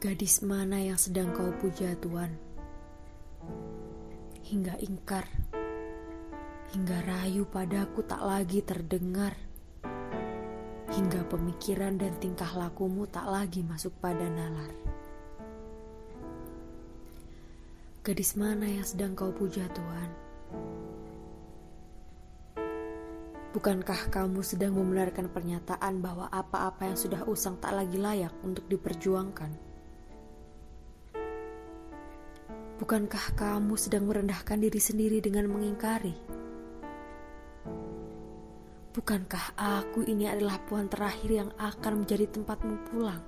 [0.00, 2.32] Gadis mana yang sedang kau puja Tuhan?
[4.48, 5.28] Hingga ingkar,
[6.72, 9.36] hingga rayu padaku tak lagi terdengar,
[10.96, 14.72] hingga pemikiran dan tingkah lakumu tak lagi masuk pada nalar.
[18.00, 20.10] Gadis mana yang sedang kau puja Tuhan?
[23.52, 29.68] Bukankah kamu sedang membenarkan pernyataan bahwa apa-apa yang sudah usang tak lagi layak untuk diperjuangkan?
[32.80, 36.16] Bukankah kamu sedang merendahkan diri sendiri dengan mengingkari?
[38.96, 43.20] Bukankah aku ini adalah puan terakhir yang akan menjadi tempatmu pulang?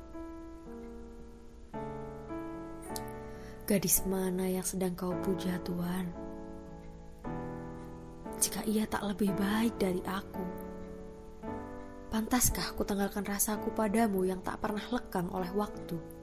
[3.69, 6.09] Gadis mana yang sedang kau puja Tuhan?
[8.41, 10.45] Jika ia tak lebih baik dari aku,
[12.09, 16.21] pantaskah ku tanggalkan rasaku padamu yang tak pernah lekang oleh waktu?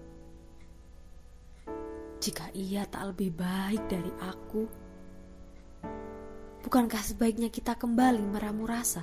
[2.20, 4.68] Jika ia tak lebih baik dari aku?
[6.60, 9.00] Bukankah sebaiknya kita kembali meramu rasa?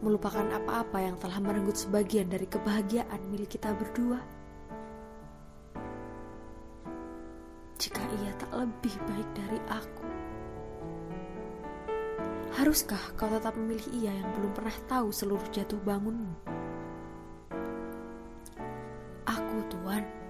[0.00, 4.24] Melupakan apa-apa yang telah merenggut sebagian dari kebahagiaan milik kita berdua?
[7.76, 10.06] Jika ia tak lebih baik dari aku,
[12.56, 16.32] haruskah kau tetap memilih ia yang belum pernah tahu seluruh jatuh bangunmu?
[19.28, 20.23] Aku, Tuhan,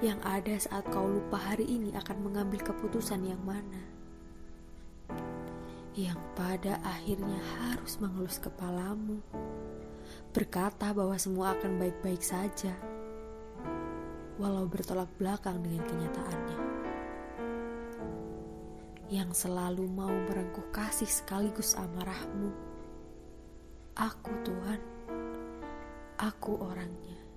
[0.00, 3.84] yang ada saat kau lupa hari ini akan mengambil keputusan yang mana.
[5.92, 9.20] Yang pada akhirnya harus mengelus kepalamu,
[10.32, 12.72] berkata bahwa semua akan baik-baik saja,
[14.40, 16.58] walau bertolak belakang dengan kenyataannya.
[19.12, 22.56] Yang selalu mau merengkuh kasih sekaligus amarahmu.
[24.00, 24.80] Aku Tuhan,
[26.16, 27.29] aku orangnya.